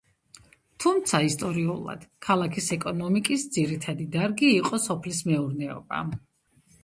თუმცა, 0.83 1.19
ისტორიულად 1.31 2.07
ქალაქის 2.29 2.69
ეკონომიკის 2.77 3.45
ძირითადი 3.57 4.09
დარგი 4.15 4.51
იყო 4.61 4.81
სოფლის 4.89 5.23
მეურნეობა. 5.31 6.01